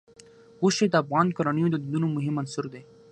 غوښې 0.61 0.85
د 0.89 0.95
افغان 1.03 1.27
کورنیو 1.37 1.71
د 1.71 1.75
دودونو 1.83 2.07
مهم 2.15 2.35
عنصر 2.41 2.65
دی. 2.73 2.81